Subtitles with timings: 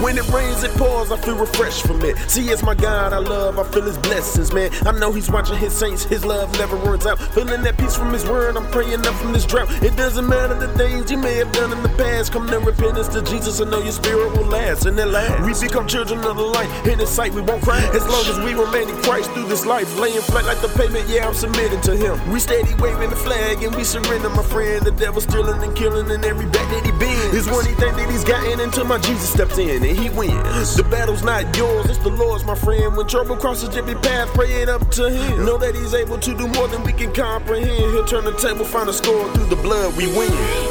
[0.00, 2.16] rains, it pours, I feel refreshed from it.
[2.30, 4.70] See, it's my God I love, I feel his blessings, man.
[4.86, 7.18] I know he's watching his saints, his love never runs out.
[7.34, 9.70] Feeling that peace from his word, I'm praying up from this drought.
[9.82, 12.32] It doesn't matter the things you may have done in the past.
[12.32, 14.86] Come to repentance to Jesus, I know your spirit will last.
[14.86, 16.68] And at last, we become children of the light.
[16.86, 17.80] In his sight, we won't cry.
[17.94, 21.08] As long as we remain in Christ through this life, laying flat like the pavement,
[21.08, 22.30] yeah, I'm submitting to him.
[22.30, 24.84] We steady waving the flag and we surrender, my friend.
[24.84, 27.34] The devil's stealing and killing in every back that he been.
[27.34, 30.76] Is one he think that he's gotten until my Jesus steps in he wins.
[30.76, 32.96] The battle's not yours, it's the Lord's, my friend.
[32.96, 35.44] When trouble crosses every path, pray it up to him.
[35.44, 37.70] Know that he's able to do more than we can comprehend.
[37.70, 40.69] He'll turn the table, find a score through the blood we win.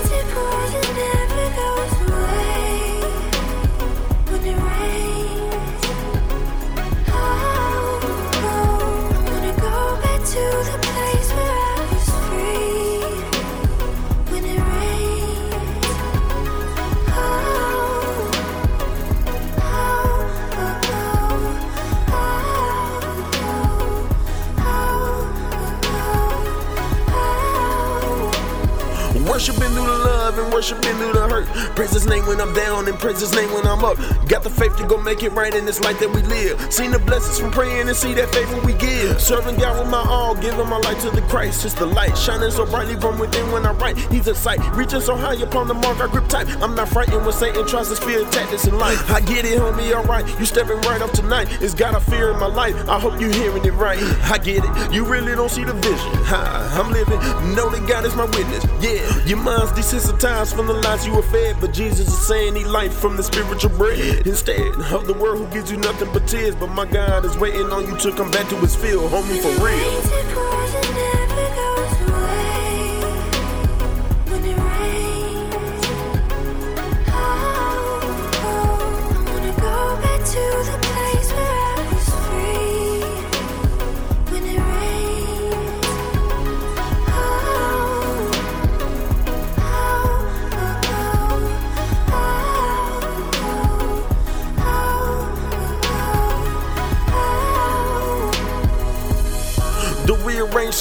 [29.40, 29.50] Oh.
[29.50, 31.46] Worshiping through the love and worshiping through the hurt.
[31.76, 33.98] Praise his name when I'm down and praise his name when I'm up.
[34.28, 36.74] Got the faith to go make it right in this life that we live.
[36.74, 39.22] Seen the blessings from praying and see that favor we give.
[39.22, 41.66] Serving God with my all, giving my life to the Christ.
[41.66, 43.98] It's the light shining so brightly from within when I write.
[44.12, 46.00] He's a sight, reaching so high upon the mark.
[46.00, 46.48] I grip tight.
[46.62, 49.10] I'm not frightened when Satan tries to spear tactics in life.
[49.12, 50.28] I get it, homie, alright.
[50.40, 51.48] You stepping right up tonight.
[51.62, 52.76] It's got a fear in my life.
[52.88, 54.00] I hope you hearing it right.
[54.32, 54.94] I get it.
[54.94, 56.14] You really don't see the vision.
[56.32, 57.20] Ha, I'm living.
[57.56, 58.64] Know that God is my witness.
[58.80, 62.64] Yeah, your mind's desensitized from the lies you were fed, but Jesus is saying he
[62.64, 64.62] life from the spiritual bread instead
[64.94, 66.56] of the world who gives you nothing but tears.
[66.56, 69.66] But my God is waiting on you to come back to his field, homie, for
[69.66, 70.59] real.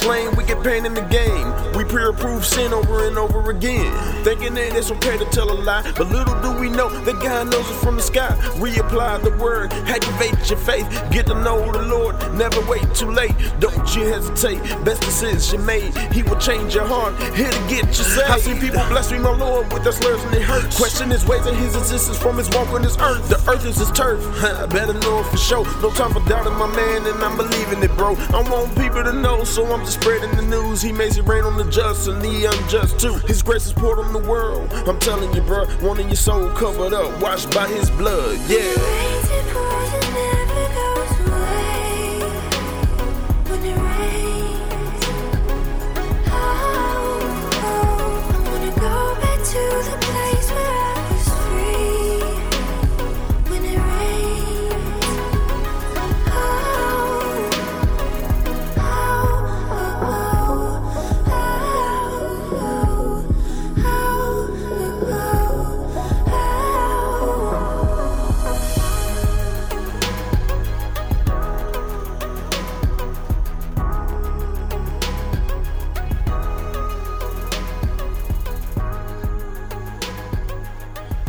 [0.04, 1.67] Lane, we get pain in the game.
[1.88, 3.92] We pre-approve sin over and over again.
[4.24, 5.82] Thinking that it's okay to tell a lie.
[5.96, 8.36] But little do we know that God knows us from the sky.
[8.56, 10.86] Reapply the word, activate your faith.
[11.10, 13.34] Get to know the Lord, never wait too late.
[13.60, 15.96] Don't you hesitate, best decision made.
[16.12, 18.30] He will change your heart, here to get you saved.
[18.30, 20.76] I see people bless me, my Lord with their slurs and it hurts.
[20.76, 23.28] Question his ways and his existence from his walk on this earth.
[23.28, 25.64] The earth is his turf, I better know it for sure.
[25.80, 28.14] No time for doubting my man, and I'm believing it, bro.
[28.16, 30.82] I want people to know, so I'm just spreading the news.
[30.82, 33.14] He makes it rain on the the unjust too.
[33.26, 34.72] His grace is poured on the world.
[34.72, 38.38] I'm telling you, bro, wanting your soul covered up, washed by his blood.
[38.48, 39.27] Yeah.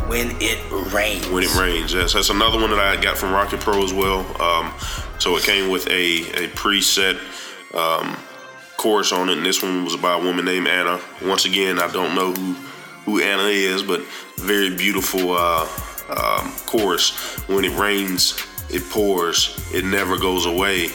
[0.10, 0.60] When it
[0.92, 1.28] rains.
[1.30, 2.14] When it rains, yes.
[2.14, 4.22] That's another one that I got from RockIt Pro as well.
[4.42, 4.74] Um,
[5.20, 7.20] so it came with a, a preset
[7.76, 8.18] um,
[8.76, 11.00] chorus on it, and this one was by a woman named Anna.
[11.24, 12.54] Once again, I don't know who,
[13.06, 14.02] who Anna is, but
[14.38, 15.68] very beautiful uh,
[16.10, 17.16] um, chorus.
[17.48, 20.88] When it rains, it pours, it never goes away.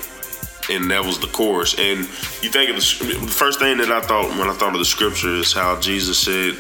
[0.71, 1.79] And that was the chorus.
[1.79, 2.01] And
[2.43, 4.85] you think of the, the first thing that I thought when I thought of the
[4.85, 6.57] scripture is how Jesus said,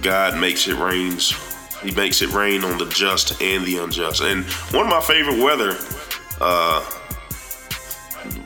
[0.00, 1.51] God makes it rains.
[1.82, 4.22] He makes it rain on the just and the unjust.
[4.22, 5.76] And one of my favorite weather,
[6.40, 6.80] uh,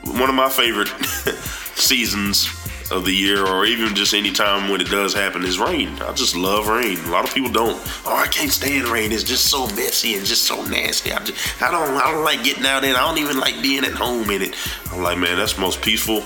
[0.05, 0.87] one of my favorite
[1.75, 2.47] seasons
[2.89, 5.89] of the year, or even just any time when it does happen, is rain.
[6.01, 6.97] I just love rain.
[7.05, 7.79] A lot of people don't.
[8.05, 9.11] Oh, I can't stand rain.
[9.11, 11.11] It's just so messy and just so nasty.
[11.11, 11.95] I, just, I don't.
[12.01, 12.95] I don't like getting out in.
[12.95, 14.55] I don't even like being at home in it.
[14.91, 16.23] I'm like, man, that's most peaceful.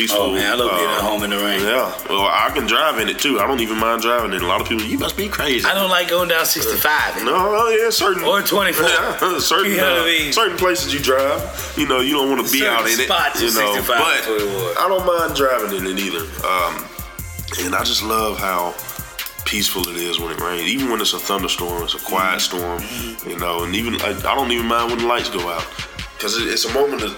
[0.00, 0.22] Peaceful.
[0.22, 1.60] Oh man, I love being uh, at home in the rain.
[1.60, 3.38] Yeah, well, I can drive in it too.
[3.38, 4.38] I don't even mind driving in.
[4.38, 4.42] it.
[4.42, 5.68] A lot of people, you must be crazy.
[5.68, 7.18] I don't like going down 65.
[7.18, 7.26] in.
[7.26, 8.82] No, oh, yeah, certain Or 24.
[8.82, 11.42] Yeah, certain You know what uh, certain places you drive,
[11.76, 13.10] you know, you don't want to be Certain out in it,
[13.44, 13.74] you know.
[13.76, 14.78] 65 But or 24.
[14.80, 16.24] I don't mind driving in it either.
[16.48, 16.88] Um,
[17.60, 18.72] and I just love how
[19.44, 20.62] peaceful it is when it rains.
[20.62, 22.82] Even when it's a thunderstorm, it's a quiet storm,
[23.26, 23.64] you know.
[23.64, 25.66] And even I, I don't even mind when the lights go out
[26.16, 27.12] because it, it's a moment of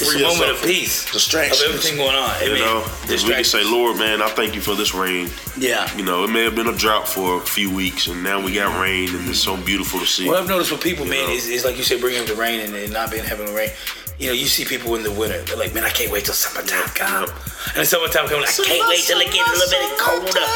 [0.00, 1.10] It's a moment of peace.
[1.12, 1.60] Distractions.
[1.62, 2.30] Of everything going on.
[2.30, 5.28] I You know, we can say, Lord, man, I thank you for this rain.
[5.58, 5.94] Yeah.
[5.96, 8.54] You know, it may have been a drought for a few weeks, and now we
[8.54, 10.26] got rain, and it's so beautiful to see.
[10.28, 12.36] What I've noticed with people, You man, is, is like you said, bringing up the
[12.36, 13.70] rain and, and not being having the rain.
[14.18, 15.40] You know, you see people in the winter.
[15.42, 17.28] They're like, man, I can't wait till summertime come.
[17.70, 20.46] And the summertime comes, I can't wait till it get a little bit colder.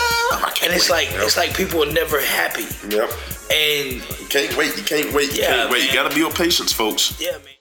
[0.65, 2.67] And it's like it's like people are never happy.
[2.89, 3.11] Yep.
[3.55, 4.77] And You can't wait.
[4.77, 5.37] You can't wait.
[5.37, 5.87] You Yeah, can't wait.
[5.87, 7.21] You got to be build patience, folks.
[7.21, 7.52] yeah, man.